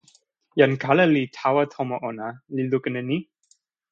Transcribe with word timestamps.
jan 0.59 0.73
kala 0.83 1.05
li 1.13 1.23
tawa 1.37 1.63
tomo 1.73 1.95
ona, 2.09 2.27
li 2.55 2.63
lukin 2.71 2.99
e 3.01 3.03
ni: 3.09 3.17